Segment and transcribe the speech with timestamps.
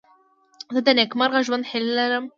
[0.73, 2.25] زه د نېکمرغه ژوند هیله لرم.